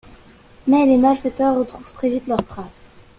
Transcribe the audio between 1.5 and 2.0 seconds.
retrouvent